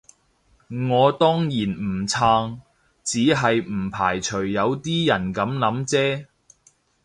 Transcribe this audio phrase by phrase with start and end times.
[0.89, 2.57] 我當然唔撐，
[3.03, 6.25] 只係唔排除有啲人噉諗啫